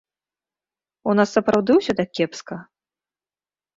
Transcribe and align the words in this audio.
У 1.13 1.15
нас 1.19 1.29
сапраўды 1.39 1.71
ўсё 1.81 1.93
так 2.03 2.09
кепска? 2.21 2.57